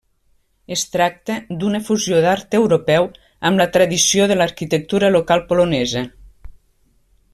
Es 0.75 0.83
tracta 0.93 1.35
d'una 1.63 1.81
fusió 1.89 2.21
d'art 2.25 2.57
europeu 2.59 3.05
amb 3.49 3.63
la 3.63 3.69
tradició 3.77 4.27
de 4.33 4.39
l'arquitectura 4.41 5.13
local 5.17 5.45
polonesa. 5.53 6.03